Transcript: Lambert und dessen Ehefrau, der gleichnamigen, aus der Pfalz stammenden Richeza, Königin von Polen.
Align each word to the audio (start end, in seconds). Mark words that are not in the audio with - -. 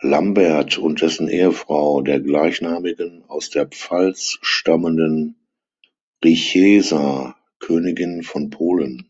Lambert 0.00 0.76
und 0.78 1.00
dessen 1.02 1.28
Ehefrau, 1.28 2.02
der 2.02 2.18
gleichnamigen, 2.18 3.22
aus 3.28 3.48
der 3.48 3.68
Pfalz 3.68 4.38
stammenden 4.42 5.36
Richeza, 6.24 7.36
Königin 7.60 8.24
von 8.24 8.50
Polen. 8.50 9.06